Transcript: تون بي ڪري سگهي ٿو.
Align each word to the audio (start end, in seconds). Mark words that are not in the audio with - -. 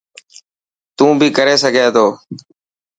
تون 0.97 1.11
بي 1.19 1.27
ڪري 1.37 1.55
سگهي 1.63 1.87
ٿو. 1.95 2.07